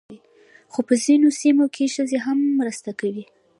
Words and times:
خو 0.71 0.79
په 0.87 0.93
ځینو 1.03 1.27
سیمو 1.41 1.65
کې 1.75 1.93
ښځې 1.95 2.17
هم 2.25 2.39
مرسته 2.59 2.91
کوي. 2.99 3.23